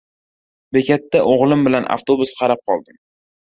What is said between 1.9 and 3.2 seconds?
avtobus qarab qoldim.